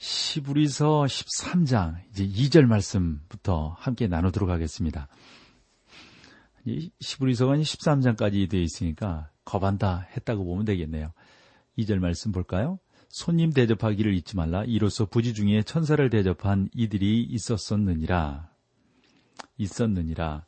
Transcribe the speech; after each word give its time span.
시부리서 0.00 1.02
13장 1.02 1.96
이제 2.10 2.26
2절 2.26 2.64
말씀부터 2.64 3.76
함께 3.78 4.06
나누도록 4.06 4.48
하겠습니다. 4.48 5.08
시부리서가 7.00 7.56
13장까지 7.56 8.48
되어 8.48 8.60
있으니까 8.60 9.30
거반다 9.44 10.06
했다고 10.16 10.44
보면 10.44 10.64
되겠네요. 10.64 11.12
2절 11.78 11.98
말씀 11.98 12.32
볼까요? 12.32 12.78
손님 13.10 13.52
대접하기를 13.52 14.14
잊지 14.14 14.36
말라. 14.36 14.64
이로써 14.64 15.04
부지 15.04 15.34
중에 15.34 15.62
천사를 15.64 16.08
대접한 16.08 16.70
이들이 16.74 17.22
있었었느니라. 17.24 18.48
있었느니라. 19.58 20.46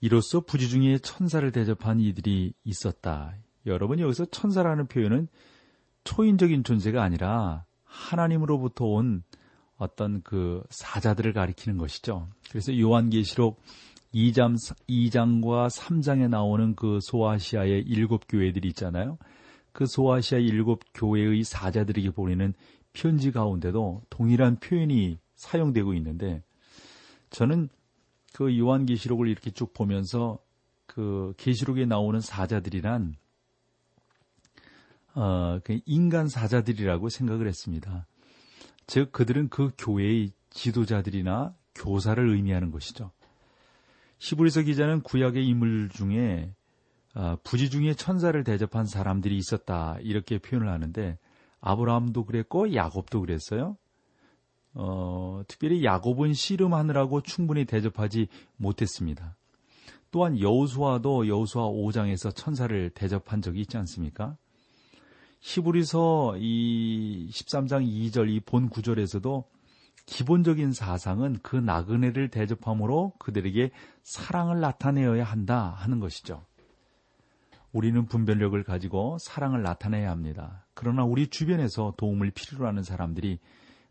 이로써 0.00 0.40
부지 0.40 0.70
중에 0.70 0.98
천사를 0.98 1.50
대접한 1.52 2.00
이들이 2.00 2.54
있었다. 2.64 3.36
여러분 3.66 3.98
여기서 3.98 4.26
천사라는 4.26 4.86
표현은 4.86 5.28
초인적인 6.04 6.64
존재가 6.64 7.02
아니라 7.02 7.66
하나님으로부터 7.92 8.86
온 8.86 9.22
어떤 9.76 10.22
그 10.22 10.62
사자들을 10.70 11.32
가리키는 11.32 11.76
것이죠. 11.76 12.28
그래서 12.50 12.76
요한계시록 12.78 13.60
2장, 14.14 14.56
2장과 14.88 15.68
3장에 15.68 16.28
나오는 16.28 16.74
그 16.74 16.98
소아시아의 17.02 17.82
일곱 17.86 18.24
교회들이 18.28 18.68
있잖아요. 18.68 19.18
그 19.72 19.86
소아시아 19.86 20.38
일곱 20.38 20.84
교회의 20.94 21.44
사자들에게 21.44 22.10
보내는 22.10 22.54
편지 22.92 23.32
가운데도 23.32 24.02
동일한 24.10 24.56
표현이 24.56 25.18
사용되고 25.34 25.94
있는데 25.94 26.42
저는 27.30 27.68
그 28.34 28.58
요한계시록을 28.58 29.28
이렇게 29.28 29.50
쭉 29.50 29.72
보면서 29.72 30.38
그 30.86 31.32
계시록에 31.38 31.86
나오는 31.86 32.20
사자들이란 32.20 33.16
어, 35.14 35.58
그 35.64 35.80
인간 35.86 36.28
사자들이라고 36.28 37.08
생각을 37.08 37.46
했습니다. 37.46 38.06
즉 38.86 39.12
그들은 39.12 39.48
그 39.48 39.70
교회의 39.78 40.32
지도자들이나 40.50 41.54
교사를 41.74 42.28
의미하는 42.28 42.70
것이죠. 42.70 43.10
히브리서 44.18 44.62
기자는 44.62 45.02
구약의 45.02 45.46
인물 45.46 45.88
중에 45.88 46.54
어, 47.14 47.36
부지 47.42 47.70
중에 47.70 47.94
천사를 47.94 48.42
대접한 48.44 48.86
사람들이 48.86 49.36
있었다 49.36 49.98
이렇게 50.00 50.38
표현을 50.38 50.68
하는데 50.68 51.18
아브라함도 51.60 52.24
그랬고 52.24 52.74
야곱도 52.74 53.20
그랬어요. 53.20 53.76
어, 54.74 55.42
특별히 55.46 55.84
야곱은 55.84 56.32
씨름하느라고 56.32 57.20
충분히 57.22 57.64
대접하지 57.64 58.28
못했습니다. 58.56 59.36
또한 60.10 60.38
여우수아도 60.38 61.28
여우수아 61.28 61.64
5장에서 61.64 62.34
천사를 62.34 62.90
대접한 62.90 63.42
적이 63.42 63.60
있지 63.60 63.76
않습니까? 63.78 64.36
히브리서 65.42 66.36
이 66.38 67.28
13장 67.30 67.84
2절 67.84 68.28
이 68.30 68.40
본 68.40 68.68
구절에서도 68.68 69.44
기본적인 70.06 70.72
사상은 70.72 71.38
그 71.42 71.56
나그네를 71.56 72.28
대접함으로 72.28 73.12
그들에게 73.18 73.70
사랑을 74.04 74.60
나타내어야 74.60 75.24
한다 75.24 75.74
하는 75.78 75.98
것이죠. 76.00 76.44
우리는 77.72 78.06
분별력을 78.06 78.62
가지고 78.62 79.16
사랑을 79.20 79.62
나타내야 79.62 80.10
합니다. 80.10 80.64
그러나 80.74 81.04
우리 81.04 81.26
주변에서 81.28 81.94
도움을 81.96 82.30
필요로 82.30 82.66
하는 82.66 82.82
사람들이 82.82 83.38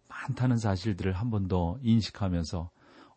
많다는 0.08 0.58
사실들을 0.58 1.12
한 1.14 1.30
번 1.32 1.48
더 1.48 1.78
인식하면서 1.82 2.70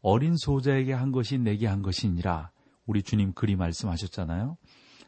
어린 0.02 0.36
소자에게 0.36 0.92
한 0.92 1.12
것이 1.12 1.38
내게 1.38 1.66
한 1.66 1.82
것이니라 1.82 2.50
우리 2.86 3.02
주님 3.02 3.32
그리 3.32 3.54
말씀하셨잖아요. 3.56 4.56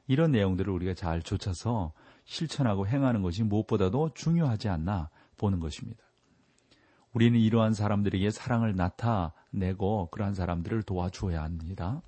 이런 0.06 0.30
내용들을 0.32 0.72
우리가 0.72 0.94
잘 0.94 1.22
좇아서 1.22 1.92
실천하고 2.26 2.86
행하는 2.86 3.22
것이 3.22 3.42
무엇보다도 3.42 4.10
중요하지 4.14 4.68
않나 4.68 5.08
보는 5.38 5.60
것입니다. 5.60 6.04
우리는 7.12 7.38
이러한 7.38 7.72
사람들에게 7.72 8.30
사랑을 8.30 8.76
나타내고 8.76 10.08
그러한 10.10 10.34
사람들을 10.34 10.82
도와주어야 10.82 11.42
합니다. 11.42 12.02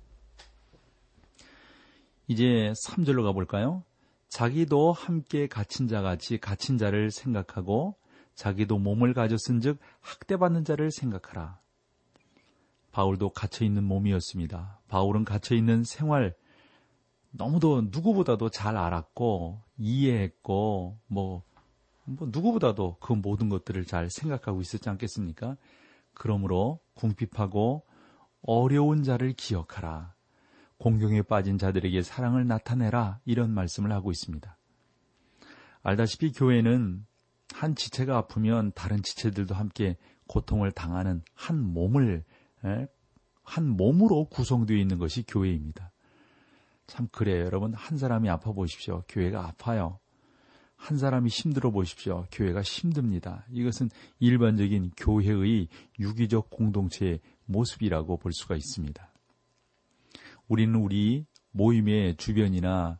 이제 2.27 2.71
3절로 2.85 3.23
가볼까요? 3.23 3.83
자기도 4.27 4.91
함께 4.91 5.47
갇힌 5.47 5.87
자 5.87 6.01
같이 6.01 6.37
갇힌 6.37 6.77
자를 6.77 7.09
생각하고 7.09 7.95
자기도 8.35 8.77
몸을 8.77 9.15
가졌은 9.15 9.61
즉 9.61 9.79
학대받는 10.01 10.63
자를 10.63 10.91
생각하라. 10.91 11.59
바울도 12.91 13.29
갇혀 13.29 13.65
있는 13.65 13.83
몸이었습니다. 13.83 14.81
바울은 14.87 15.25
갇혀 15.25 15.55
있는 15.55 15.83
생활, 15.83 16.35
너무도 17.31 17.87
누구보다도 17.89 18.49
잘 18.49 18.77
알았고 18.77 19.61
이해했고 19.79 20.99
뭐, 21.07 21.43
뭐 22.05 22.27
누구보다도 22.31 22.97
그 22.99 23.13
모든 23.13 23.49
것들을 23.49 23.85
잘 23.85 24.09
생각하고 24.09 24.61
있었지 24.61 24.89
않겠습니까? 24.89 25.55
그러므로 26.13 26.79
궁핍하고 26.95 27.85
어려운 28.41 29.03
자를 29.03 29.33
기억하라. 29.33 30.13
공경에 30.77 31.21
빠진 31.21 31.57
자들에게 31.57 32.01
사랑을 32.03 32.47
나타내라. 32.47 33.19
이런 33.25 33.51
말씀을 33.51 33.91
하고 33.91 34.11
있습니다. 34.11 34.57
알다시피 35.81 36.31
교회는 36.31 37.05
한 37.53 37.75
지체가 37.75 38.17
아프면 38.17 38.71
다른 38.75 39.01
지체들도 39.01 39.55
함께 39.55 39.97
고통을 40.27 40.71
당하는 40.71 41.21
한 41.33 41.59
몸을 41.59 42.23
한 43.43 43.67
몸으로 43.67 44.25
구성되어 44.25 44.77
있는 44.77 44.99
것이 44.99 45.23
교회입니다. 45.23 45.91
참 46.89 47.07
그래요. 47.11 47.45
여러분 47.45 47.73
한 47.73 47.97
사람이 47.97 48.29
아파 48.29 48.51
보십시오. 48.51 49.03
교회가 49.07 49.45
아파요. 49.45 49.99
한 50.75 50.97
사람이 50.97 51.29
힘들어 51.29 51.71
보십시오. 51.71 52.25
교회가 52.31 52.61
힘듭니다. 52.61 53.45
이것은 53.51 53.89
일반적인 54.19 54.91
교회의 54.97 55.67
유기적 55.99 56.49
공동체의 56.49 57.19
모습이라고 57.45 58.17
볼 58.17 58.33
수가 58.33 58.55
있습니다. 58.55 59.13
우리는 60.47 60.73
우리 60.75 61.25
모임의 61.51 62.15
주변이나 62.15 62.99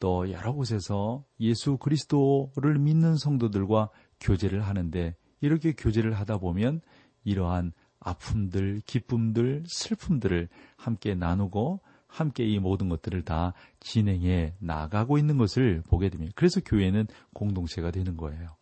또 0.00 0.30
여러 0.32 0.52
곳에서 0.52 1.24
예수 1.38 1.76
그리스도를 1.76 2.78
믿는 2.78 3.16
성도들과 3.16 3.90
교제를 4.18 4.62
하는데 4.62 5.14
이렇게 5.40 5.72
교제를 5.72 6.14
하다 6.14 6.38
보면 6.38 6.80
이러한 7.22 7.72
아픔들, 8.00 8.80
기쁨들, 8.86 9.64
슬픔들을 9.68 10.48
함께 10.76 11.14
나누고 11.14 11.80
함께 12.10 12.44
이 12.44 12.58
모든 12.58 12.88
것들을 12.88 13.22
다 13.22 13.54
진행해 13.78 14.54
나가고 14.58 15.16
있는 15.16 15.38
것을 15.38 15.82
보게 15.88 16.08
됩니다. 16.08 16.32
그래서 16.34 16.60
교회는 16.60 17.06
공동체가 17.32 17.90
되는 17.90 18.16
거예요. 18.16 18.56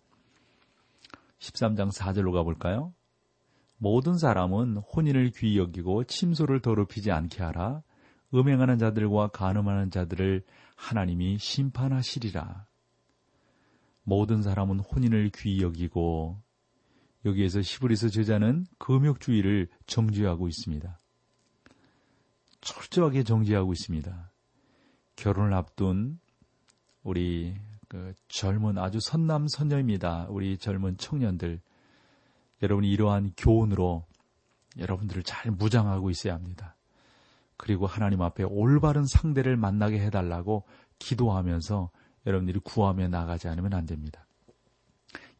13장 1.38 1.90
4절로 1.92 2.32
가볼까요? 2.32 2.92
모든 3.78 4.18
사람은 4.18 4.78
혼인을 4.78 5.30
귀히 5.30 5.58
여기고 5.58 6.04
침소를 6.04 6.60
더럽히지 6.60 7.10
않게 7.10 7.42
하라. 7.42 7.82
음행하는 8.34 8.76
자들과 8.78 9.28
간음하는 9.28 9.90
자들을 9.90 10.44
하나님이 10.76 11.38
심판하시리라. 11.38 12.66
모든 14.02 14.42
사람은 14.42 14.80
혼인을 14.80 15.30
귀히 15.36 15.62
여기고 15.62 16.40
여기에서 17.24 17.62
시브리스 17.62 18.10
제자는 18.10 18.66
금욕주의를 18.78 19.68
정죄하고 19.86 20.48
있습니다. 20.48 20.98
철저하게 22.60 23.22
정지하고 23.22 23.72
있습니다. 23.72 24.32
결혼을 25.16 25.54
앞둔 25.54 26.18
우리 27.02 27.56
그 27.88 28.12
젊은 28.28 28.78
아주 28.78 28.98
선남 29.00 29.48
선녀입니다. 29.48 30.26
우리 30.28 30.58
젊은 30.58 30.96
청년들 30.96 31.60
여러분이 32.62 32.90
이러한 32.90 33.32
교훈으로 33.36 34.04
여러분들을 34.78 35.22
잘 35.22 35.50
무장하고 35.50 36.10
있어야 36.10 36.34
합니다. 36.34 36.76
그리고 37.56 37.86
하나님 37.86 38.22
앞에 38.22 38.44
올바른 38.44 39.04
상대를 39.06 39.56
만나게 39.56 39.98
해달라고 40.00 40.64
기도하면서 40.98 41.90
여러분들이 42.26 42.60
구하며 42.60 43.08
나가지 43.08 43.48
않으면 43.48 43.74
안 43.74 43.86
됩니다. 43.86 44.26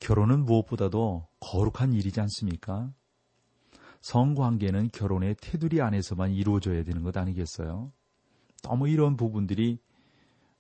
결혼은 0.01 0.45
무엇보다도 0.45 1.27
거룩한 1.41 1.93
일이지 1.93 2.21
않습니까? 2.21 2.93
성관계는 4.01 4.91
결혼의 4.93 5.37
테두리 5.41 5.81
안에서만 5.81 6.33
이루어져야 6.33 6.85
되는 6.85 7.03
것 7.03 7.17
아니겠어요? 7.17 7.93
너무 8.63 8.89
이런 8.89 9.17
부분들이 9.17 9.79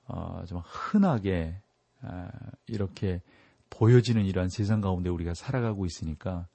어, 0.06 0.44
좀 0.46 0.60
흔하게 0.64 1.60
어, 2.02 2.28
이렇게 2.66 3.20
보여지는 3.70 4.24
이러한 4.24 4.48
세상 4.48 4.80
가운데 4.80 5.10
우리가 5.10 5.34
살아가고 5.34 5.86
있으니까 5.86 6.48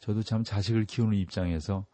저도 0.00 0.22
참 0.22 0.44
자식을 0.44 0.84
키우는 0.86 1.16
입장에서 1.18 1.86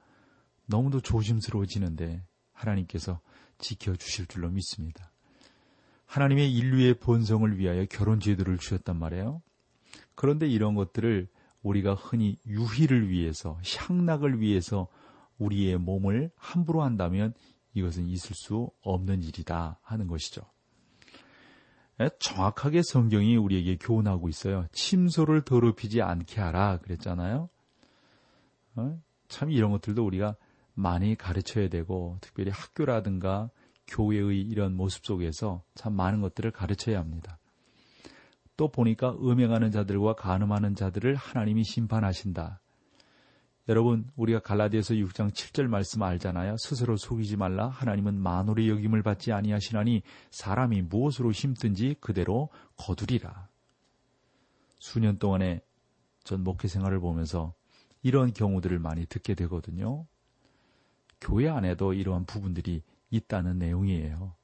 너무도 0.67 1.01
조심스러워지는데 1.01 2.23
하나님께서 2.53 3.21
지켜주실 3.59 4.27
줄로 4.27 4.49
믿습니다. 4.51 5.11
하나님의 6.07 6.53
인류의 6.53 6.95
본성을 6.95 7.59
위하여 7.59 7.85
결혼 7.87 8.21
제도를 8.21 8.59
주셨단 8.59 8.99
말이에요. 8.99 9.43
그런데 10.15 10.49
이런 10.49 10.75
것들을 10.75 11.29
우리가 11.63 11.95
흔히 11.95 12.39
유희를 12.47 13.09
위해서, 13.09 13.59
향락을 13.65 14.41
위해서 14.41 14.89
우리의 15.39 15.79
몸을 15.79 16.31
함부로 16.37 16.83
한다면 16.83 17.35
이것은 17.75 18.07
있을 18.07 18.35
수 18.35 18.71
없는 18.83 19.23
일이다 19.23 19.79
하는 19.83 20.07
것이죠. 20.07 20.43
예, 22.01 22.11
정확하게 22.19 22.83
성경이 22.83 23.37
우리에게 23.37 23.77
교훈하고 23.77 24.29
있어요. 24.29 24.67
침소를 24.73 25.43
더럽히지 25.43 26.01
않게 26.01 26.41
하라 26.41 26.79
그랬잖아요. 26.79 27.49
어? 28.77 28.99
참 29.29 29.51
이런 29.51 29.71
것들도 29.71 30.05
우리가 30.05 30.37
많이 30.75 31.15
가르쳐야 31.15 31.69
되고 31.69 32.17
특별히 32.21 32.51
학교라든가 32.51 33.51
교회의 33.87 34.41
이런 34.41 34.75
모습 34.75 35.05
속에서 35.05 35.63
참 35.75 35.95
많은 35.95 36.21
것들을 36.21 36.51
가르쳐야 36.53 36.99
합니다. 36.99 37.40
또 38.61 38.69
보니까 38.69 39.13
음행하는 39.13 39.71
자들과 39.71 40.17
간음하는 40.17 40.75
자들을 40.75 41.15
하나님이 41.15 41.65
심판하신다. 41.65 42.61
여러분, 43.71 44.11
우리가 44.17 44.41
갈라디아서 44.41 44.97
6장 44.97 45.31
7절 45.31 45.67
말씀 45.67 46.03
알잖아요. 46.03 46.59
스스로 46.59 46.99
속이지 46.99 47.39
말라. 47.39 47.69
하나님은 47.69 48.21
만월의 48.21 48.69
여김을 48.69 49.03
받지 49.03 49.33
아니하시나니 49.33 50.03
사람이 50.31 50.83
무엇으로 50.83 51.33
힘든지 51.33 51.97
그대로 52.01 52.51
거두리라. 52.77 53.49
수년 54.79 55.19
동안에 55.19 55.63
전 56.25 56.45
목회 56.45 56.69
생활을 56.69 57.01
보면서 57.01 57.55
이런 58.03 58.31
경우들을 58.31 58.79
많이 58.79 59.07
듣게 59.07 59.35
되거든요. 59.37 60.05
교회 61.19 61.49
안에도 61.49 61.95
이러한 61.95 62.27
부분들이 62.27 62.83
있다는 63.09 63.59
내용이에요. 63.59 64.35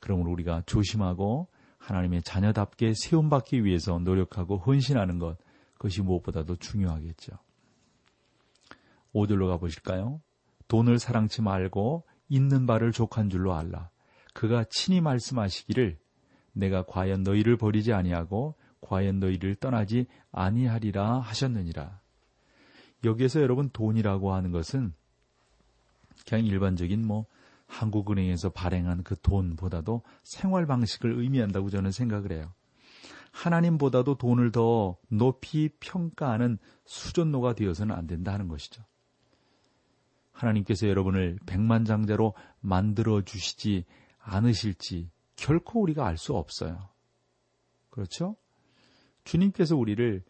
그러므로 0.00 0.32
우리가 0.32 0.64
조심하고 0.66 1.48
하나님의 1.84 2.22
자녀답게 2.22 2.94
세움받기 2.94 3.64
위해서 3.64 3.98
노력하고 3.98 4.56
헌신하는 4.58 5.18
것, 5.18 5.36
그것이 5.74 6.00
무엇보다도 6.02 6.56
중요하겠죠. 6.56 7.32
5절로 9.14 9.48
가보실까요? 9.48 10.20
돈을 10.68 10.98
사랑치 10.98 11.42
말고 11.42 12.04
있는 12.28 12.66
바를 12.66 12.90
족한 12.90 13.28
줄로 13.28 13.54
알라. 13.54 13.90
그가 14.32 14.64
친히 14.70 15.00
말씀하시기를 15.00 15.98
내가 16.52 16.84
과연 16.86 17.22
너희를 17.22 17.56
버리지 17.58 17.92
아니하고 17.92 18.54
과연 18.80 19.20
너희를 19.20 19.56
떠나지 19.56 20.06
아니하리라 20.32 21.20
하셨느니라. 21.20 22.00
여기에서 23.04 23.42
여러분 23.42 23.68
돈이라고 23.70 24.32
하는 24.32 24.50
것은 24.52 24.94
그냥 26.26 26.46
일반적인 26.46 27.06
뭐 27.06 27.26
한국은행에서 27.78 28.50
발행한 28.50 29.02
그 29.02 29.16
돈보다도 29.20 30.02
생활 30.22 30.66
방식을 30.66 31.18
의미한다고 31.18 31.70
저는 31.70 31.90
생각을 31.90 32.32
해요. 32.32 32.52
하나님보다도 33.32 34.16
돈을 34.16 34.52
더 34.52 34.96
높이 35.08 35.68
평가하는 35.80 36.58
수전노가 36.84 37.54
되어서는 37.54 37.94
안 37.94 38.06
된다는 38.06 38.46
것이죠. 38.46 38.84
하나님께서 40.32 40.88
여러분을 40.88 41.38
백만장자로 41.46 42.34
만들어 42.60 43.22
주시지 43.22 43.84
않으실지 44.20 45.10
결코 45.36 45.82
우리가 45.82 46.06
알 46.06 46.16
수 46.16 46.34
없어요. 46.34 46.88
그렇죠? 47.90 48.36
주님께서 49.24 49.76
우리를 49.76 50.22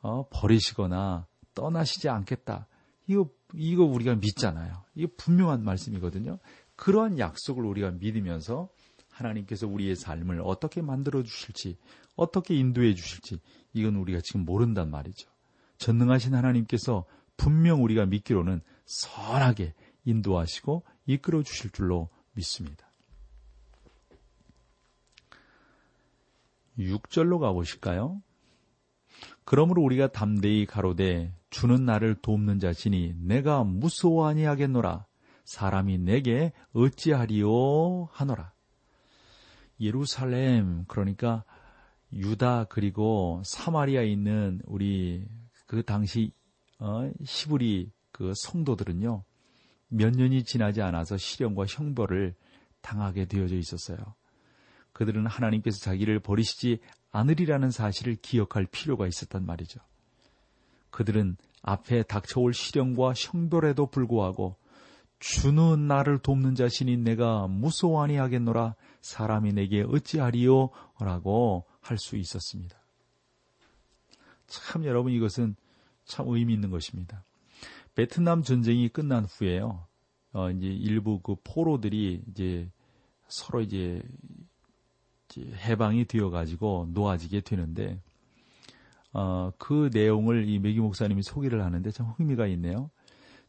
어, 0.00 0.28
버리시거나 0.30 1.26
떠나시지 1.54 2.08
않겠다. 2.08 2.66
이거 3.06 3.30
이거 3.54 3.84
우리가 3.84 4.16
믿잖아요. 4.16 4.84
이게 4.94 5.06
분명한 5.16 5.62
말씀이거든요. 5.62 6.38
그러한 6.78 7.18
약속을 7.18 7.64
우리가 7.64 7.90
믿으면서 7.90 8.68
하나님께서 9.10 9.66
우리의 9.66 9.96
삶을 9.96 10.40
어떻게 10.44 10.80
만들어 10.80 11.24
주실지, 11.24 11.76
어떻게 12.14 12.54
인도해 12.54 12.94
주실지 12.94 13.40
이건 13.72 13.96
우리가 13.96 14.20
지금 14.22 14.44
모른단 14.44 14.88
말이죠. 14.88 15.28
전능하신 15.78 16.34
하나님께서 16.34 17.04
분명 17.36 17.82
우리가 17.82 18.06
믿기로는 18.06 18.60
선하게 18.86 19.74
인도하시고 20.04 20.84
이끌어 21.06 21.42
주실 21.42 21.70
줄로 21.72 22.10
믿습니다. 22.32 22.88
6절로 26.78 27.40
가보실까요? 27.40 28.22
그러므로 29.44 29.82
우리가 29.82 30.12
담대히 30.12 30.64
가로되 30.64 31.34
주는 31.50 31.84
나를 31.84 32.14
돕는 32.22 32.60
자신이 32.60 33.14
내가 33.18 33.64
무서워하니 33.64 34.44
하겠노라. 34.44 35.07
사람이 35.48 35.96
내게 35.98 36.52
어찌하리요 36.74 38.10
하노라. 38.12 38.52
예루살렘 39.80 40.84
그러니까 40.86 41.44
유다 42.12 42.64
그리고 42.64 43.42
사마리아에 43.46 44.06
있는 44.08 44.60
우리 44.66 45.26
그 45.66 45.82
당시 45.82 46.32
어, 46.78 47.10
히브리 47.24 47.90
그 48.12 48.32
성도들은요 48.36 49.24
몇 49.88 50.14
년이 50.14 50.44
지나지 50.44 50.82
않아서 50.82 51.16
시련과 51.16 51.64
형벌을 51.66 52.34
당하게 52.82 53.24
되어져 53.24 53.56
있었어요. 53.56 53.96
그들은 54.92 55.26
하나님께서 55.26 55.78
자기를 55.78 56.20
버리시지 56.20 56.80
않으리라는 57.10 57.70
사실을 57.70 58.16
기억할 58.16 58.66
필요가 58.66 59.06
있었단 59.06 59.46
말이죠. 59.46 59.80
그들은 60.90 61.38
앞에 61.62 62.02
닥쳐올 62.02 62.52
시련과 62.52 63.14
형벌에도 63.16 63.86
불구하고 63.86 64.56
주는 65.18 65.88
나를 65.88 66.18
돕는 66.18 66.54
자신이 66.54 66.96
내가 66.98 67.46
무서워하니 67.48 68.16
하겠노라 68.16 68.76
사람이 69.00 69.52
내게 69.52 69.82
어찌하리요? 69.82 70.70
라고 71.00 71.64
할 71.80 71.98
수 71.98 72.16
있었습니다. 72.16 72.78
참 74.46 74.84
여러분 74.84 75.12
이것은 75.12 75.56
참 76.04 76.26
의미 76.28 76.54
있는 76.54 76.70
것입니다. 76.70 77.24
베트남 77.94 78.42
전쟁이 78.42 78.88
끝난 78.88 79.24
후에요. 79.24 79.86
어, 80.32 80.50
이제 80.50 80.66
일부 80.66 81.20
그 81.20 81.36
포로들이 81.42 82.22
이제 82.30 82.70
서로 83.28 83.60
이제 83.60 84.02
해방이 85.36 86.04
되어 86.04 86.30
가지고 86.30 86.88
놓아지게 86.92 87.40
되는데 87.40 88.00
어, 89.12 89.50
그 89.58 89.90
내용을 89.92 90.48
이 90.48 90.58
메기 90.58 90.80
목사님이 90.80 91.22
소개를 91.22 91.64
하는데 91.64 91.90
참 91.90 92.06
흥미가 92.16 92.46
있네요. 92.48 92.90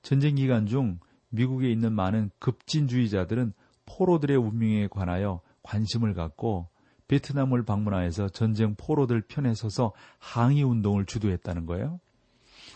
전쟁 0.02 0.36
기간 0.36 0.66
중 0.66 1.00
미국에 1.30 1.70
있는 1.72 1.94
많은 1.94 2.32
급진주의자들은 2.40 3.54
포로들의 3.86 4.38
운명에 4.38 4.88
관하여 4.88 5.42
관심을 5.64 6.14
갖고 6.14 6.68
베트남을 7.08 7.66
방문하여서 7.66 8.30
전쟁 8.30 8.76
포로들 8.76 9.22
편에 9.22 9.54
서서 9.56 9.94
항의 10.20 10.64
운동을 10.64 11.06
주도했다는 11.06 11.66
거예요. 11.66 12.00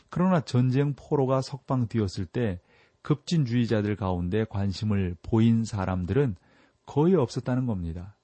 그러나 0.10 0.42
전쟁 0.42 0.94
포로가 0.96 1.42
석방되었을 1.42 2.26
때 2.26 2.60
급진주의자들 3.04 3.96
가운데 3.96 4.46
관심을 4.50 5.16
보인 5.22 5.66
사람들은 5.66 6.36
거의 6.86 7.16
없었다는 7.16 7.66
겁니다. 7.66 8.16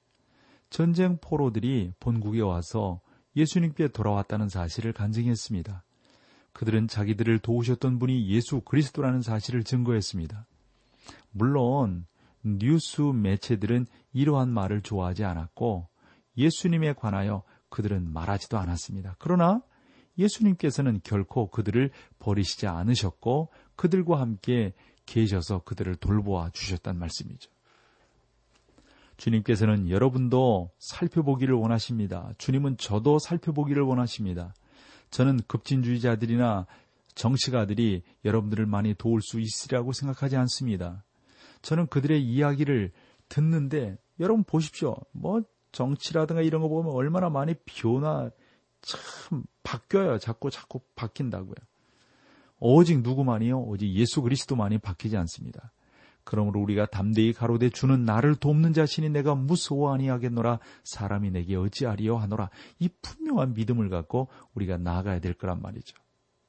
전쟁 0.69 1.17
포로들이 1.17 1.93
본국에 1.99 2.41
와서 2.41 3.01
예수님께 3.35 3.89
돌아왔다는 3.89 4.49
사실을 4.49 4.93
간증했습니다. 4.93 5.83
그들은 6.53 6.87
자기들을 6.87 7.39
도우셨던 7.39 7.99
분이 7.99 8.27
예수 8.29 8.61
그리스도라는 8.61 9.21
사실을 9.21 9.63
증거했습니다. 9.63 10.45
물론 11.31 12.05
뉴스 12.43 13.01
매체들은 13.01 13.85
이러한 14.13 14.49
말을 14.49 14.81
좋아하지 14.81 15.23
않았고 15.23 15.87
예수님에 16.37 16.93
관하여 16.93 17.43
그들은 17.69 18.11
말하지도 18.11 18.57
않았습니다. 18.57 19.15
그러나 19.19 19.61
예수님께서는 20.17 21.01
결코 21.03 21.47
그들을 21.49 21.91
버리시지 22.19 22.67
않으셨고 22.67 23.49
그들과 23.75 24.19
함께 24.19 24.73
계셔서 25.05 25.63
그들을 25.63 25.95
돌보아 25.95 26.49
주셨단 26.51 26.97
말씀이죠. 26.97 27.49
주님께서는 29.17 29.89
여러분도 29.89 30.71
살펴보기를 30.77 31.53
원하십니다. 31.53 32.31
주님은 32.37 32.77
저도 32.77 33.19
살펴보기를 33.19 33.83
원하십니다. 33.83 34.53
저는 35.11 35.39
급진주의자들이나 35.47 36.67
정치가들이 37.15 38.03
여러분들을 38.23 38.65
많이 38.65 38.93
도울 38.93 39.21
수 39.21 39.39
있으리라고 39.39 39.91
생각하지 39.91 40.37
않습니다. 40.37 41.03
저는 41.61 41.87
그들의 41.87 42.23
이야기를 42.23 42.91
듣는데 43.27 43.97
여러분 44.19 44.43
보십시오. 44.43 44.95
뭐 45.11 45.41
정치라든가 45.71 46.41
이런 46.41 46.61
거 46.61 46.67
보면 46.67 46.93
얼마나 46.93 47.29
많이 47.29 47.53
변화 47.65 48.29
참 48.81 49.43
바뀌어요. 49.63 50.19
자꾸 50.19 50.49
자꾸 50.49 50.79
바뀐다고요. 50.95 51.55
오직 52.59 53.01
누구만이요? 53.01 53.61
오직 53.61 53.93
예수 53.93 54.21
그리스도만이 54.21 54.79
바뀌지 54.79 55.15
않습니다. 55.17 55.71
그러므로 56.29 56.61
우리가 56.61 56.85
담대히 56.85 57.33
가로되 57.33 57.71
주는 57.71 58.05
나를 58.05 58.35
돕는 58.35 58.73
자신이 58.73 59.09
내가 59.09 59.33
무서워하니 59.33 60.09
하겠노라 60.09 60.59
사람이 60.83 61.31
내게 61.31 61.55
어찌하리요 61.55 62.17
하노라 62.17 62.51
이 62.77 62.87
분명한 63.01 63.55
믿음을 63.55 63.89
갖고 63.89 64.27
우리가 64.53 64.77
나아가야 64.77 65.21
될 65.21 65.33
거란 65.33 65.59
말이죠. 65.59 65.95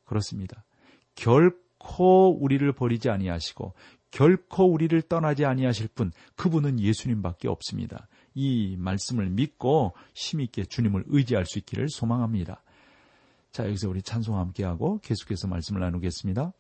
그렇습니다. 0.05 0.67
결코 1.15 2.37
우리를 2.39 2.71
버리지 2.73 3.09
아니하시고 3.09 3.73
결코 4.11 4.71
우리를 4.71 5.01
떠나지 5.01 5.47
아니하실 5.47 5.89
분 5.95 6.13
그분은 6.37 6.79
예수님밖에 6.79 7.49
없습니다. 7.49 8.07
이 8.35 8.77
말씀을 8.79 9.31
믿고 9.31 9.95
힘있게 10.13 10.67
주님을 10.67 11.05
의지할 11.07 11.47
수 11.47 11.59
있기를 11.59 11.89
소망합니다. 11.89 12.63
자, 13.51 13.65
여기서 13.65 13.89
우리 13.89 14.03
찬송 14.03 14.37
함께하고 14.37 15.01
계속해서 15.01 15.49
말씀을 15.49 15.81
나누겠습니다. 15.81 16.53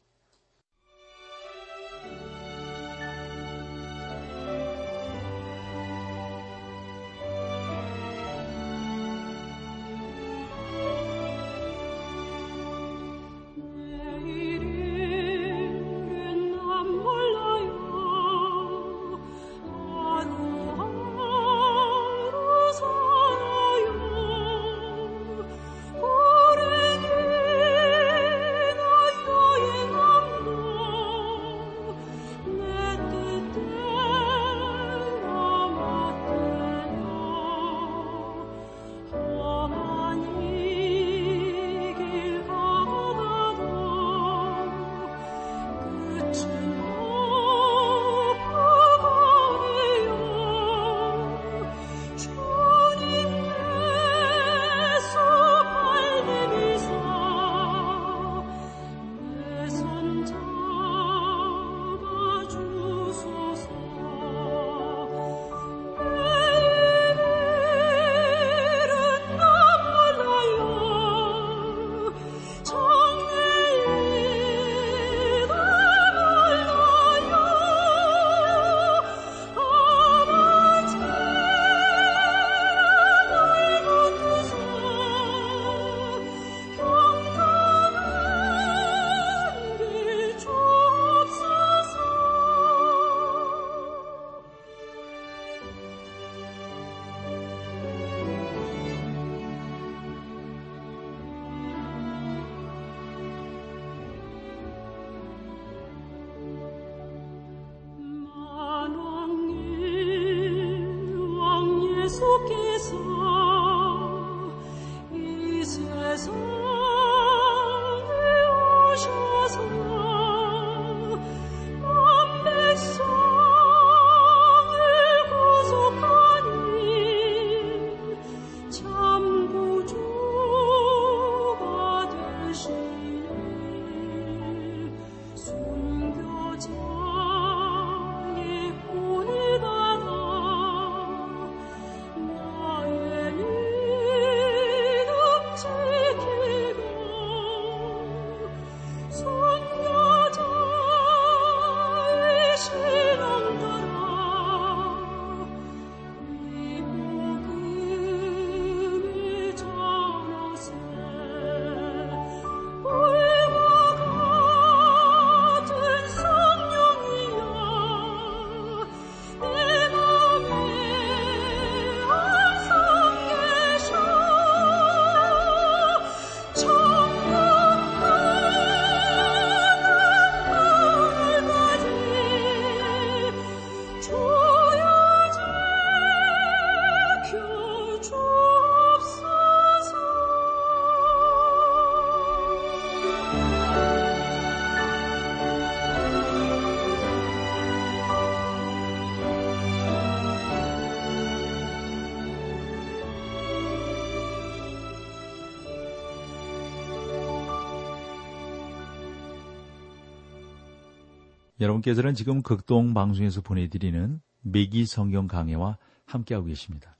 여러분께서는 211.60 212.14
지금 212.14 212.42
극동 212.42 212.94
방송에서 212.94 213.42
보내드리는 213.42 214.20
매기 214.40 214.86
성경 214.86 215.26
강해와 215.26 215.76
함께하고 216.06 216.46
계십니다. 216.46 216.96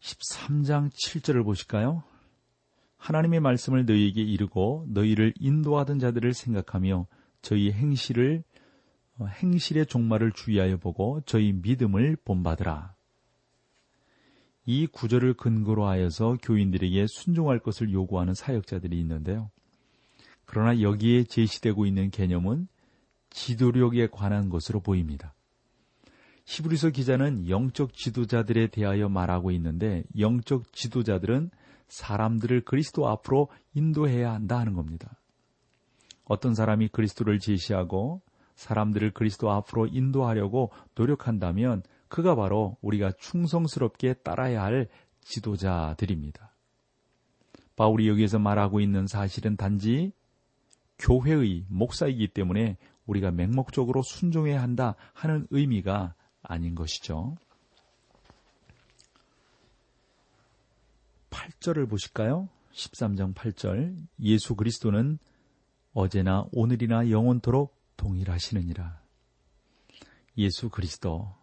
13장 0.00 0.90
7절을 0.92 1.44
보실까요? 1.44 2.04
하나님의 2.96 3.40
말씀을 3.40 3.84
너희에게 3.84 4.22
이르고 4.22 4.86
너희를 4.88 5.34
인도하던 5.38 5.98
자들을 5.98 6.32
생각하며 6.32 7.06
저희 7.42 7.72
행실을 7.72 8.44
어, 9.18 9.26
행실의 9.26 9.86
종말을 9.86 10.30
주의하여 10.32 10.76
보고 10.76 11.20
저희 11.26 11.52
믿음을 11.52 12.16
본받으라. 12.24 12.94
이 14.66 14.86
구절을 14.86 15.34
근거로 15.34 15.86
하여서 15.86 16.36
교인들에게 16.42 17.06
순종할 17.08 17.58
것을 17.58 17.92
요구하는 17.92 18.34
사역자들이 18.34 18.98
있는데요. 19.00 19.50
그러나 20.50 20.80
여기에 20.80 21.24
제시되고 21.24 21.84
있는 21.84 22.10
개념은 22.10 22.68
지도력에 23.28 24.08
관한 24.08 24.48
것으로 24.48 24.80
보입니다. 24.80 25.34
히브리서 26.46 26.88
기자는 26.88 27.50
영적 27.50 27.92
지도자들에 27.92 28.68
대하여 28.68 29.10
말하고 29.10 29.50
있는데 29.50 30.04
영적 30.18 30.72
지도자들은 30.72 31.50
사람들을 31.88 32.62
그리스도 32.62 33.06
앞으로 33.08 33.48
인도해야 33.74 34.32
한다 34.32 34.58
하는 34.58 34.72
겁니다. 34.72 35.20
어떤 36.24 36.54
사람이 36.54 36.88
그리스도를 36.88 37.40
제시하고 37.40 38.22
사람들을 38.54 39.12
그리스도 39.12 39.50
앞으로 39.50 39.86
인도하려고 39.86 40.70
노력한다면 40.94 41.82
그가 42.08 42.34
바로 42.34 42.78
우리가 42.80 43.12
충성스럽게 43.18 44.14
따라야 44.24 44.62
할 44.62 44.88
지도자들입니다. 45.20 46.54
바울이 47.76 48.08
여기에서 48.08 48.38
말하고 48.38 48.80
있는 48.80 49.06
사실은 49.06 49.56
단지 49.56 50.12
교회의 50.98 51.64
목사이기 51.68 52.28
때문에 52.28 52.76
우리가 53.06 53.30
맹목적으로 53.30 54.02
순종해야 54.02 54.60
한다 54.60 54.94
하는 55.14 55.46
의미가 55.50 56.14
아닌 56.42 56.74
것이죠. 56.74 57.36
8절을 61.30 61.88
보실까요? 61.88 62.48
13장 62.72 63.34
8절. 63.34 63.96
예수 64.20 64.54
그리스도는 64.54 65.18
어제나 65.92 66.46
오늘이나 66.52 67.10
영원토록 67.10 67.76
동일하시느니라. 67.96 69.00
예수 70.36 70.68
그리스도 70.68 71.34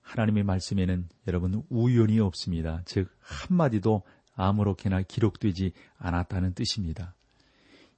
하나님의 0.00 0.44
말씀에는 0.44 1.08
여러분 1.26 1.64
우연이 1.68 2.20
없습니다. 2.20 2.82
즉 2.84 3.10
한마디도 3.20 4.02
아무렇게나 4.34 5.02
기록되지 5.02 5.72
않았다는 5.98 6.54
뜻입니다. 6.54 7.15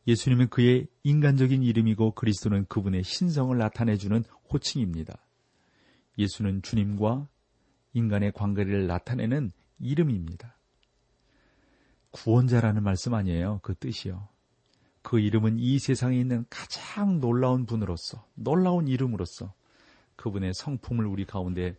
예수님은 0.08 0.48
그의 0.48 0.86
인간적인 1.02 1.62
이름이고 1.62 2.12
그리스도는 2.12 2.64
그분의 2.68 3.04
신성을 3.04 3.56
나타내주는 3.58 4.24
호칭입니다. 4.50 5.18
예수는 6.16 6.62
주님과 6.62 7.28
인간의 7.92 8.32
관계를 8.32 8.86
나타내는 8.86 9.52
이름입니다. 9.78 10.56
구원자라는 12.10 12.82
말씀 12.82 13.12
아니에요. 13.12 13.60
그 13.62 13.74
뜻이요. 13.74 14.30
그 15.02 15.20
이름은 15.20 15.58
이 15.58 15.78
세상에 15.78 16.18
있는 16.18 16.46
가장 16.48 17.20
놀라운 17.20 17.66
분으로서, 17.66 18.26
놀라운 18.34 18.88
이름으로서 18.88 19.52
그분의 20.16 20.54
성품을 20.54 21.04
우리 21.04 21.26
가운데 21.26 21.76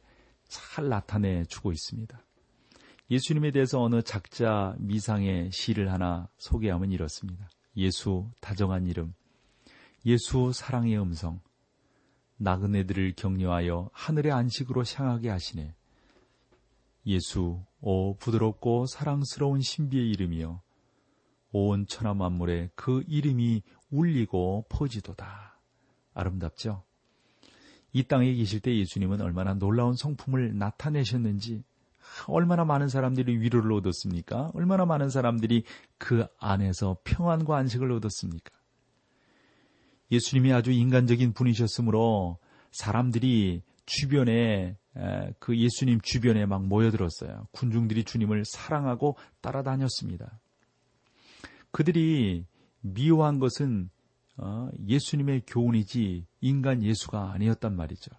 잘 0.48 0.88
나타내 0.88 1.46
주고 1.46 1.72
있습니다. 1.72 2.24
예수님에 3.10 3.50
대해서 3.50 3.82
어느 3.82 4.04
작자 4.04 4.76
미상의 4.78 5.52
시를 5.52 5.92
하나 5.92 6.30
소개하면 6.38 6.92
이렇습니다. 6.92 7.50
예수 7.80 8.30
다정한 8.40 8.86
이름, 8.86 9.14
예수 10.06 10.52
사랑의 10.54 11.00
음성, 11.00 11.42
나그네들을 12.38 13.14
격려하여 13.16 13.90
하늘의 13.94 14.32
안식으로 14.32 14.84
향하게 14.96 15.30
하시네. 15.30 15.74
예수, 17.06 17.62
오 17.82 18.16
부드럽고 18.16 18.86
사랑스러운 18.86 19.62
신비의 19.62 20.10
이름이여, 20.12 20.62
온 21.52 21.88
천하 21.88 22.14
만물에 22.14 22.70
그 22.76 23.04
이름이 23.08 23.64
울리고 23.90 24.66
퍼지도다. 24.70 25.58
아름답죠? 26.14 26.84
이 27.92 28.04
땅에 28.04 28.34
계실 28.36 28.60
때 28.60 28.76
예수님은 28.78 29.22
얼마나 29.22 29.54
놀라운 29.54 29.96
성품을 29.96 30.58
나타내셨는지, 30.58 31.64
얼마나 32.28 32.66
많은 32.66 32.88
사람들이 32.88 33.40
위로를 33.40 33.72
얻었습니까? 33.74 34.52
얼마나 34.54 34.86
많은 34.86 35.10
사람들이 35.10 35.64
그 35.98 36.26
안에서 36.40 36.98
평안과 37.04 37.58
안식을 37.58 37.92
얻었습니까? 37.92 38.52
예수님이 40.12 40.54
아주 40.54 40.72
인간적인 40.72 41.34
분이셨으므로 41.34 42.40
사람들이 42.72 43.62
주변에 43.86 44.78
그 45.40 45.58
예수님 45.58 46.02
주변에 46.02 46.46
막 46.46 46.66
모여들었어요. 46.66 47.48
군중들이 47.52 48.04
주님을 48.04 48.44
사랑하고 48.46 49.18
따라다녔습니다. 49.42 50.40
그들이 51.72 52.46
미워한 52.82 53.40
것은 53.40 53.90
어, 54.38 54.70
예수님의 54.88 55.44
교훈이지 55.46 56.26
인간 56.40 56.82
예수가 56.82 57.34
아니었단 57.34 57.76
말이죠. 57.76 58.12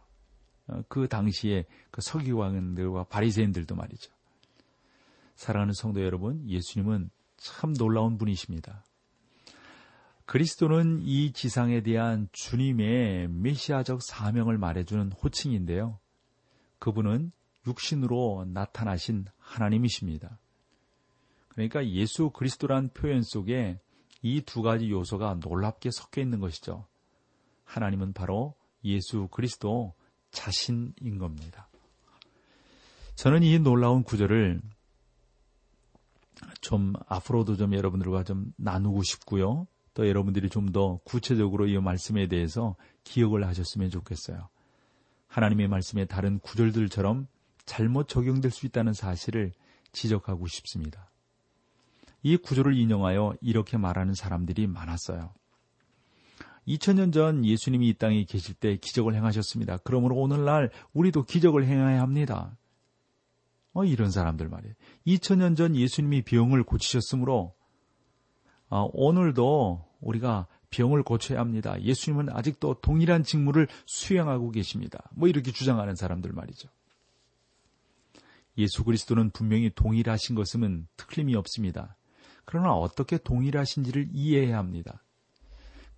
어, 0.71 0.83
그 0.89 1.09
당시에 1.09 1.67
그 1.91 2.01
서기관들과 2.01 3.05
바리새인들도 3.05 3.75
말이죠. 3.75 4.13
사랑하는 5.35 5.75
성도 5.75 6.03
여러분, 6.03 6.49
예수님은 6.49 7.11
참 7.37 7.75
놀라운 7.75 8.19
분이십니다. 8.19 8.85
그리스도는 10.27 11.01
이 11.03 11.33
지상에 11.33 11.83
대한 11.83 12.29
주님의 12.33 13.29
메시아적 13.29 14.01
사명을 14.03 14.59
말해주는 14.59 15.13
호칭인데요. 15.13 15.99
그분은 16.79 17.33
육신으로 17.67 18.47
나타나신 18.49 19.27
하나님이십니다. 19.39 20.39
그러니까 21.49 21.87
예수 21.89 22.31
그리스도란 22.31 22.91
표현 22.91 23.23
속에 23.23 23.81
이 24.23 24.43
두 24.43 24.63
가지 24.63 24.91
요소가 24.91 25.39
놀랍게 25.43 25.91
섞여 25.91 26.21
있는 26.21 26.41
것이죠. 26.41 26.87
하나님은 27.65 28.13
바로 28.13 28.55
예수 28.85 29.29
그리스도 29.31 29.95
자신인 30.31 31.19
겁니다. 31.19 31.69
저는 33.15 33.43
이 33.43 33.59
놀라운 33.59 34.03
구절을 34.03 34.61
좀 36.61 36.95
앞으로도 37.07 37.57
좀 37.57 37.75
여러분들과 37.75 38.25
좀 38.25 38.53
나누고 38.57 39.03
싶고요. 39.03 39.67
또 39.95 40.09
여러분들이 40.09 40.49
좀 40.49 40.73
더 40.73 41.01
구체적으로 41.05 41.67
이 41.67 41.77
말씀에 41.79 42.29
대해서 42.29 42.77
기억을 43.05 43.47
하셨으면 43.47 43.91
좋겠어요. 43.91 44.49
하나님의 45.27 45.69
말씀에 45.69 46.05
다른 46.05 46.39
구절들처럼 46.39 47.27
잘못 47.67 48.09
적용될 48.09 48.51
수 48.51 48.67
있다는 48.67 48.93
사실을 48.93 49.53
지적하고 49.93 50.47
싶습니다. 50.47 51.11
이 52.23 52.37
구절을 52.37 52.77
인용하여 52.77 53.35
이렇게 53.41 53.77
말하는 53.77 54.15
사람들이 54.15 54.67
많았어요. 54.67 55.33
2000년 56.71 57.13
전 57.13 57.45
예수님이 57.45 57.89
이 57.89 57.95
땅에 57.95 58.25
계실 58.25 58.55
때 58.55 58.77
기적을 58.77 59.15
행하셨습니다. 59.15 59.79
그러므로 59.79 60.17
오늘날 60.17 60.71
우리도 60.93 61.25
기적을 61.25 61.65
행해야 61.65 62.01
합니다. 62.01 62.57
어, 63.73 63.85
이런 63.85 64.11
사람들 64.11 64.49
말이에요. 64.49 64.75
2000년 65.07 65.57
전 65.57 65.75
예수님이 65.75 66.23
병을 66.23 66.65
고치셨으므로 66.65 67.55
어, 68.69 68.89
오늘도 68.93 69.85
우리가 70.01 70.47
병을 70.71 71.03
고쳐야 71.03 71.41
합니다. 71.41 71.81
예수님은 71.83 72.31
아직도 72.31 72.75
동일한 72.81 73.25
직무를 73.25 73.67
수행하고 73.87 74.53
계십니다. 74.53 75.03
뭐 75.13 75.29
이렇게 75.29 75.51
주장하는 75.51 75.97
사람들 75.97 76.33
말이죠. 76.33 76.69
예수 78.59 78.85
그리스도는 78.85 79.31
분명히 79.31 79.71
동일하신 79.75 80.37
것은 80.37 80.87
틀림이 80.97 81.35
없습니다. 81.35 81.97
그러나 82.45 82.73
어떻게 82.75 83.19
동일하신지를 83.19 84.11
이해해야 84.13 84.59
합니다. 84.59 85.03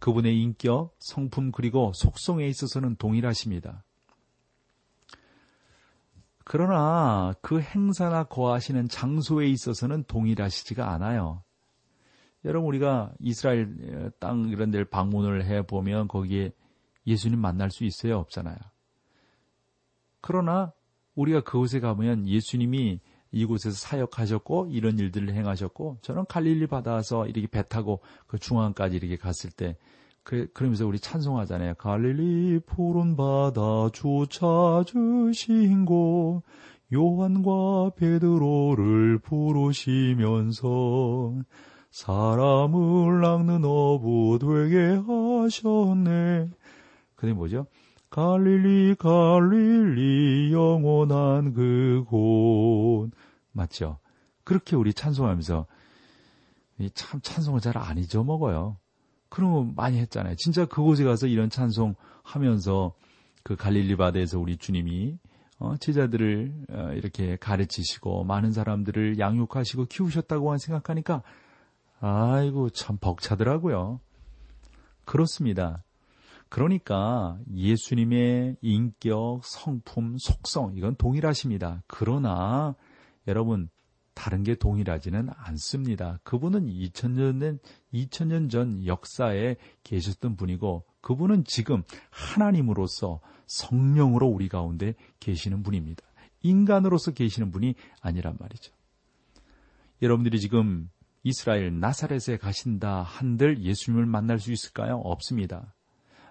그분의 0.02 0.36
인격, 0.42 0.96
성품 0.98 1.52
그리고 1.52 1.92
속성에 1.94 2.44
있어서는 2.48 2.96
동일하십니다. 2.96 3.84
그러나 6.44 7.32
그 7.40 7.60
행사나 7.60 8.24
거하시는 8.24 8.88
장소에 8.88 9.46
있어서는 9.46 10.02
동일하시지가 10.08 10.90
않아요. 10.90 11.44
여러분 12.44 12.66
우리가 12.66 13.12
이스라엘 13.20 14.10
땅 14.18 14.48
이런 14.48 14.72
데를 14.72 14.84
방문을 14.86 15.44
해 15.44 15.62
보면 15.62 16.08
거기에 16.08 16.50
예수님 17.06 17.38
만날 17.38 17.70
수 17.70 17.84
있어요, 17.84 18.18
없잖아요. 18.18 18.56
그러나 20.20 20.72
우리가 21.14 21.42
그곳에 21.42 21.78
가면 21.78 22.26
예수님이 22.26 22.98
이곳에서 23.32 23.74
사역하셨고 23.74 24.68
이런 24.70 24.98
일들을 24.98 25.34
행하셨고 25.34 25.98
저는 26.02 26.26
갈릴리 26.26 26.66
바다에서 26.68 27.26
이렇게 27.26 27.46
배 27.46 27.66
타고 27.66 28.00
그 28.26 28.38
중앙까지 28.38 28.96
이렇게 28.96 29.16
갔을 29.16 29.50
때 29.50 29.76
그, 30.22 30.48
그러면서 30.52 30.86
우리 30.86 31.00
찬송하잖아요. 31.00 31.74
갈릴리 31.74 32.60
푸른 32.66 33.16
바다 33.16 33.88
주 33.92 34.26
찾으신 34.30 35.84
곳 35.84 36.42
요한과 36.92 37.92
베드로를 37.96 39.18
부르시면서 39.18 40.68
사람을 41.90 43.20
낚는 43.20 43.64
어부 43.64 44.38
되게 44.40 45.00
하셨네. 45.06 46.50
그게 47.16 47.32
뭐죠? 47.32 47.66
갈릴리 48.10 48.96
갈릴리 48.98 50.52
영원한 50.52 51.54
그곳 51.54 53.10
맞죠? 53.52 53.98
그렇게 54.44 54.76
우리 54.76 54.92
찬송하면서 54.92 55.66
참 56.94 57.20
찬송을 57.22 57.60
잘 57.60 57.76
안 57.76 57.98
잊어먹어요. 57.98 58.76
그런 59.28 59.52
거 59.52 59.64
많이 59.76 59.98
했잖아요. 59.98 60.34
진짜 60.36 60.66
그곳에 60.66 61.04
가서 61.04 61.26
이런 61.26 61.48
찬송 61.48 61.94
하면서 62.22 62.94
그 63.42 63.56
갈릴리 63.56 63.96
바다에서 63.96 64.38
우리 64.38 64.56
주님이 64.56 65.18
어, 65.58 65.76
제자들을 65.76 66.66
어, 66.70 66.92
이렇게 66.94 67.36
가르치시고 67.36 68.24
많은 68.24 68.52
사람들을 68.52 69.18
양육하시고 69.18 69.86
키우셨다고 69.86 70.58
생각하니까 70.58 71.22
아이고 72.00 72.70
참 72.70 72.98
벅차더라고요. 73.00 74.00
그렇습니다. 75.04 75.84
그러니까 76.48 77.38
예수님의 77.54 78.56
인격, 78.60 79.40
성품, 79.44 80.16
속성 80.18 80.74
이건 80.76 80.96
동일하십니다. 80.96 81.82
그러나 81.86 82.74
여러분 83.26 83.68
다른 84.14 84.42
게 84.42 84.54
동일하지는 84.54 85.30
않습니다. 85.35 86.20
그분은 86.22 86.66
2000년, 86.66 87.58
2000년 87.94 88.50
전 88.50 88.85
역사에 88.85 89.56
계셨던 89.85 90.37
분이고 90.37 90.85
그분은 91.00 91.44
지금 91.44 91.82
하나님으로서 92.11 93.20
성령으로 93.46 94.26
우리 94.26 94.48
가운데 94.48 94.94
계시는 95.20 95.62
분입니다. 95.62 96.02
인간으로서 96.42 97.12
계시는 97.12 97.50
분이 97.50 97.74
아니란 98.00 98.37
말이죠. 98.38 98.72
여러분들이 100.02 100.40
지금 100.40 100.90
이스라엘 101.22 101.78
나사렛에 101.78 102.37
가신다 102.38 103.02
한들 103.02 103.62
예수님을 103.62 104.06
만날 104.06 104.38
수 104.38 104.52
있을까요? 104.52 104.96
없습니다. 104.96 105.74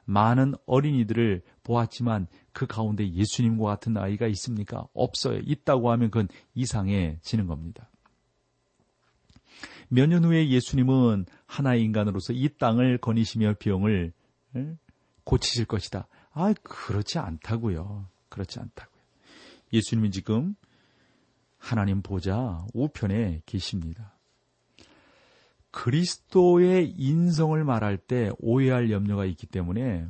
많은 0.06 0.56
어린이들을 0.66 1.42
보았지만 1.64 2.28
그 2.54 2.68
가운데 2.68 3.10
예수님과 3.10 3.66
같은 3.66 3.98
아이가 3.98 4.28
있습니까? 4.28 4.88
없어요. 4.94 5.40
있다고 5.44 5.92
하면 5.92 6.10
그건 6.12 6.28
이상해지는 6.54 7.48
겁니다. 7.48 7.90
몇 9.90 10.08
년 10.08 10.24
후에 10.24 10.50
예수님은 10.50 11.26
하나의 11.46 11.84
인간으로서 11.84 12.32
이 12.34 12.50
땅을 12.58 12.98
거니시며 13.00 13.56
병을 13.60 14.14
고치실 15.26 15.66
것이다. 15.66 16.08
아, 16.32 16.54
그렇지 16.64 17.20
않다고요. 17.20 18.08
그렇지 18.30 18.60
않다고요. 18.60 19.02
예수님은 19.74 20.12
지금 20.12 20.56
하나님 21.58 22.02
보좌 22.02 22.66
우편에 22.74 23.42
계십니다. 23.46 24.18
그리스도의 25.72 26.90
인성을 26.98 27.62
말할 27.64 27.98
때 27.98 28.32
오해할 28.40 28.92
염려가 28.92 29.26
있기 29.26 29.48
때문에 29.48 30.06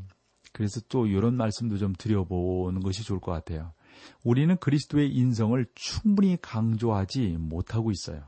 그래서 0.62 0.80
또 0.90 1.08
이런 1.08 1.34
말씀도 1.38 1.80
좀 1.80 1.96
드려보는 1.98 2.82
것이 2.82 3.04
좋을 3.04 3.20
것 3.20 3.32
같아요. 3.32 3.74
우리는 4.24 4.56
그리스도의 4.58 5.12
인성을 5.12 5.66
충분히 5.74 6.38
강조하지 6.40 7.38
못하고 7.40 7.90
있어요. 7.90 8.28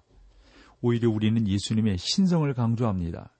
오히려 0.81 1.11
우리는 1.11 1.47
예수님의 1.47 1.99
신성을 1.99 2.51
강조합니다. 2.55 3.37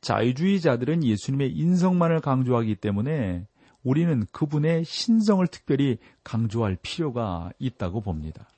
자유주의자들은 0.00 1.04
예수님의 1.04 1.52
인성만을 1.52 2.20
강조하기 2.20 2.76
때문에 2.76 3.46
우리는 3.82 4.24
그분의 4.32 4.86
신성을 4.86 5.46
특별히 5.48 5.98
강조할 6.24 6.78
필요가 6.80 7.52
있다고 7.58 8.00
봅니다. 8.00 8.48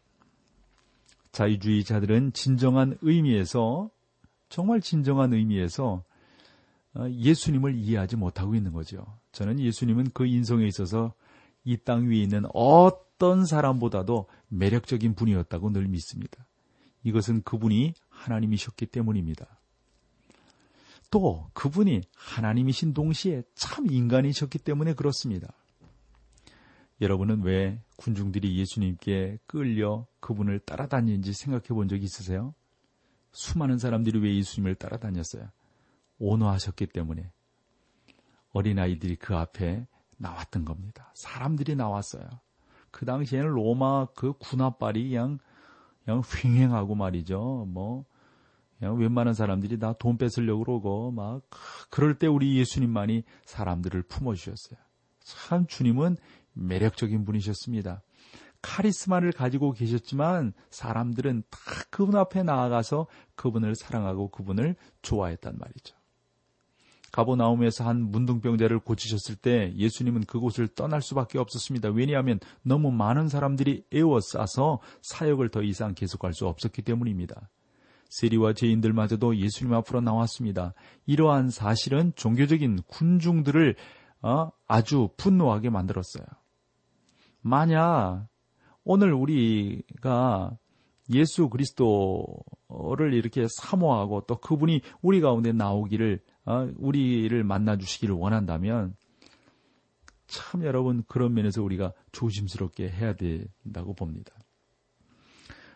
자유주의자들은 1.32 2.32
진정한 2.32 2.96
의미에서 3.02 3.90
정말 4.48 4.80
진정한 4.80 5.32
의미에서 5.32 6.04
어, 6.94 7.08
예수님을 7.10 7.74
이해하지 7.74 8.14
못하고 8.14 8.54
있는 8.54 8.72
거죠. 8.72 9.04
저는 9.34 9.60
예수님은 9.60 10.10
그 10.14 10.26
인성에 10.26 10.66
있어서 10.66 11.12
이 11.64 11.76
땅 11.78 12.08
위에 12.08 12.16
있는 12.22 12.44
어떤 12.52 13.44
사람보다도 13.46 14.26
매력적인 14.48 15.14
분이었다고 15.14 15.70
늘 15.70 15.88
믿습니다. 15.88 16.46
이것은 17.02 17.42
그분이 17.42 17.94
하나님이셨기 18.08 18.86
때문입니다. 18.86 19.60
또 21.10 21.48
그분이 21.52 22.02
하나님이신 22.16 22.92
동시에 22.94 23.42
참 23.54 23.90
인간이셨기 23.90 24.58
때문에 24.58 24.94
그렇습니다. 24.94 25.52
여러분은 27.00 27.42
왜 27.42 27.80
군중들이 27.96 28.56
예수님께 28.58 29.38
끌려 29.46 30.06
그분을 30.20 30.60
따라다니는지 30.60 31.32
생각해 31.32 31.68
본 31.68 31.88
적 31.88 32.02
있으세요? 32.02 32.54
수많은 33.32 33.78
사람들이 33.78 34.20
왜 34.20 34.34
예수님을 34.36 34.76
따라다녔어요? 34.76 35.48
온화하셨기 36.18 36.86
때문에 36.86 37.30
어린아이들이 38.54 39.16
그 39.16 39.36
앞에 39.36 39.86
나왔던 40.16 40.64
겁니다. 40.64 41.12
사람들이 41.14 41.76
나왔어요. 41.76 42.24
그 42.90 43.04
당시에는 43.04 43.48
로마 43.48 44.06
그 44.14 44.32
군합발이 44.38 45.10
그냥, 45.10 45.38
그냥 46.04 46.22
횡행하고 46.44 46.94
말이죠. 46.94 47.66
뭐, 47.68 48.04
그냥 48.78 48.96
웬만한 48.98 49.34
사람들이 49.34 49.78
다 49.78 49.92
돈 49.98 50.16
뺏으려고 50.16 50.64
그러고, 50.64 51.10
막, 51.10 51.42
그럴 51.90 52.18
때 52.18 52.26
우리 52.26 52.56
예수님만이 52.58 53.24
사람들을 53.44 54.02
품어주셨어요. 54.04 54.78
참 55.20 55.66
주님은 55.66 56.16
매력적인 56.52 57.24
분이셨습니다. 57.24 58.02
카리스마를 58.62 59.32
가지고 59.32 59.72
계셨지만 59.72 60.54
사람들은 60.70 61.42
다 61.50 61.58
그분 61.90 62.16
앞에 62.16 62.42
나아가서 62.44 63.08
그분을 63.34 63.74
사랑하고 63.74 64.30
그분을 64.30 64.76
좋아했단 65.02 65.58
말이죠. 65.58 65.96
가보나움에서 67.14 67.84
한 67.84 68.10
문둥병자를 68.10 68.80
고치셨을 68.80 69.36
때 69.36 69.72
예수님은 69.76 70.24
그곳을 70.24 70.66
떠날 70.66 71.00
수밖에 71.00 71.38
없었습니다. 71.38 71.90
왜냐하면 71.90 72.40
너무 72.62 72.90
많은 72.90 73.28
사람들이 73.28 73.84
애워싸서 73.94 74.80
사역을 75.02 75.50
더 75.50 75.62
이상 75.62 75.94
계속할 75.94 76.34
수 76.34 76.48
없었기 76.48 76.82
때문입니다. 76.82 77.50
세리와 78.08 78.54
죄인들마저도 78.54 79.36
예수님 79.36 79.74
앞으로 79.74 80.00
나왔습니다. 80.00 80.74
이러한 81.06 81.50
사실은 81.50 82.12
종교적인 82.16 82.80
군중들을 82.88 83.76
어, 84.22 84.50
아주 84.66 85.10
분노하게 85.16 85.70
만들었어요. 85.70 86.24
만약 87.42 88.26
오늘 88.82 89.12
우리가 89.12 90.58
예수 91.12 91.48
그리스도를 91.48 93.12
이렇게 93.12 93.46
사모하고 93.48 94.22
또 94.26 94.36
그분이 94.40 94.80
우리 95.00 95.20
가운데 95.20 95.52
나오기를 95.52 96.14
어, 96.14 96.33
우리를 96.46 97.44
만나 97.44 97.76
주시기를 97.76 98.14
원한다면 98.14 98.96
참 100.26 100.64
여러분 100.64 101.04
그런 101.06 101.34
면에서 101.34 101.62
우리가 101.62 101.92
조심스럽게 102.12 102.88
해야 102.90 103.14
된다고 103.14 103.94
봅니다. 103.94 104.32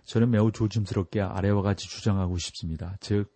저는 0.04 0.30
매우 0.30 0.50
조심스럽게 0.52 1.20
아래와 1.20 1.62
같이 1.62 1.88
주장하고 1.88 2.38
싶습니다. 2.38 2.96
즉 3.00 3.30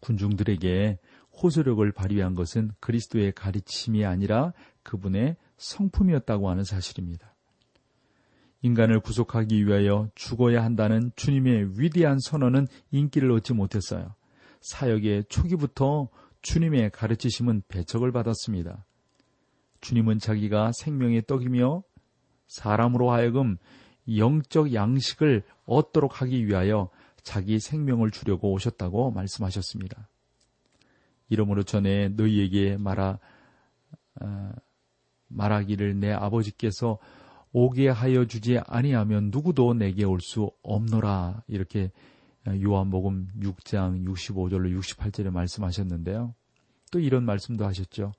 군중들에게 0.00 0.98
호소력을 1.42 1.90
발휘한 1.92 2.34
것은 2.34 2.72
그리스도의 2.80 3.32
가르침이 3.32 4.04
아니라 4.04 4.52
그분의 4.82 5.36
성품이었다고 5.56 6.50
하는 6.50 6.64
사실입니다. 6.64 7.34
인간을 8.62 9.00
구속하기 9.00 9.66
위하여 9.66 10.08
죽어야 10.14 10.62
한다는 10.64 11.10
주님의 11.16 11.80
위대한 11.80 12.18
선언은 12.20 12.68
인기를 12.90 13.30
얻지 13.32 13.54
못했어요. 13.54 14.14
사역의 14.62 15.24
초기부터 15.28 16.08
주님의 16.40 16.90
가르치심은 16.90 17.62
배척을 17.68 18.12
받았습니다. 18.12 18.84
주님은 19.80 20.18
자기가 20.18 20.72
생명의 20.72 21.22
떡이며 21.26 21.82
사람으로 22.46 23.10
하여금 23.10 23.58
영적 24.16 24.74
양식을 24.74 25.44
얻도록 25.64 26.22
하기 26.22 26.46
위하여 26.46 26.90
자기 27.22 27.60
생명을 27.60 28.10
주려고 28.10 28.52
오셨다고 28.52 29.12
말씀하셨습니다. 29.12 30.08
이러므로 31.28 31.62
전에 31.62 32.08
너희에게 32.08 32.76
말하, 32.76 33.18
어, 34.20 34.52
말하기를 35.28 35.98
내 36.00 36.12
아버지께서 36.12 36.98
오게 37.52 37.88
하여 37.88 38.26
주지 38.26 38.58
아니하면 38.66 39.30
누구도 39.30 39.74
내게 39.74 40.04
올 40.04 40.20
수 40.20 40.50
없노라 40.62 41.44
이렇게 41.48 41.90
요한복음 42.46 43.28
6장 43.40 44.04
65절로 44.06 44.78
68절에 44.80 45.30
말씀하셨는데요. 45.30 46.34
또 46.90 46.98
이런 46.98 47.24
말씀도 47.24 47.64
하셨죠. 47.64 48.12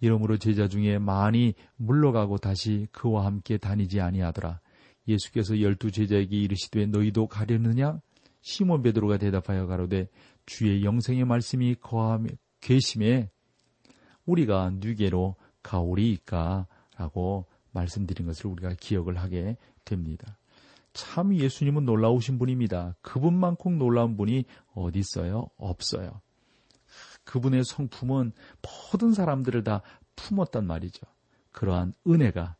이러므로 0.00 0.36
제자 0.36 0.68
중에 0.68 0.98
많이 0.98 1.54
물러가고 1.76 2.38
다시 2.38 2.88
그와 2.90 3.24
함께 3.24 3.56
다니지 3.56 4.00
아니하더라. 4.00 4.60
예수께서 5.06 5.60
열두 5.60 5.92
제자에게 5.92 6.36
이르시되 6.36 6.86
너희도 6.86 7.28
가려느냐? 7.28 8.00
시몬 8.40 8.82
베드로가 8.82 9.18
대답하여 9.18 9.66
가로되 9.66 10.08
주의 10.44 10.84
영생의 10.84 11.24
말씀이 11.24 11.76
거함 11.76 12.26
계심에 12.60 13.30
우리가 14.26 14.70
누게로 14.74 15.36
가오리이까라고 15.62 17.46
말씀드린 17.70 18.26
것을 18.26 18.46
우리가 18.46 18.74
기억을 18.78 19.18
하게 19.18 19.56
됩니다. 19.84 20.38
참 20.92 21.34
예수님은 21.34 21.84
놀라우신 21.84 22.38
분입니다. 22.38 22.94
그분만큼 23.02 23.78
놀라운 23.78 24.16
분이 24.16 24.44
어디 24.74 24.98
있어요? 24.98 25.48
없어요. 25.56 26.20
그분의 27.24 27.64
성품은 27.64 28.32
모든 28.92 29.12
사람들을 29.12 29.64
다 29.64 29.82
품었단 30.16 30.66
말이죠. 30.66 31.06
그러한 31.52 31.94
은혜가 32.06 32.56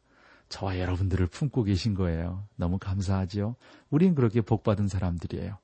저와 0.48 0.78
여러분들을 0.78 1.26
품고 1.28 1.64
계신 1.64 1.94
거예요. 1.94 2.46
너무 2.56 2.78
감사하지요. 2.78 3.56
우린 3.90 4.14
그렇게 4.14 4.40
복받은 4.40 4.88
사람들이에요. 4.88 5.58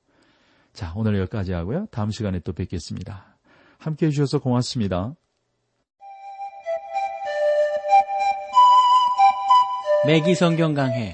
자, 0.73 0.93
오늘 0.95 1.17
여기까지 1.19 1.53
하고요. 1.53 1.87
다음 1.91 2.11
시간에 2.11 2.39
또 2.39 2.53
뵙겠습니다. 2.53 3.37
함께 3.77 4.07
해주셔서 4.07 4.39
고맙습니다. 4.39 5.15
매기 10.05 10.33
성경 10.33 10.73
강해 10.73 11.13